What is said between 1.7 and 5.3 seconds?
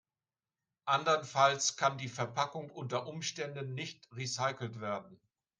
kann die Verpackung unter Umständen nicht recycelt werden.